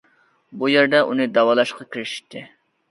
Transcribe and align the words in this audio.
بۇ 0.61 0.69
يەردە 0.71 1.03
ئۇنى 1.11 1.29
داۋالاشقا 1.37 1.91
كىرىشتى. 1.93 2.45